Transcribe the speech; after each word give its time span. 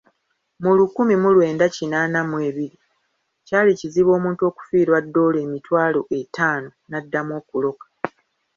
Mu 0.63 0.71
lukumi 0.77 1.15
mu 1.23 1.29
lwenda 1.35 1.65
kinaana 1.75 2.19
mu 2.29 2.37
ebiri 2.49 2.79
kyali 3.47 3.71
kizibu 3.79 4.09
omuntu 4.17 4.41
okufiirwa 4.49 4.97
ddoola 5.05 5.37
emitwalo 5.45 5.99
etaano 6.19 6.69
n'addamu 6.89 7.31
okuloka. 7.41 7.85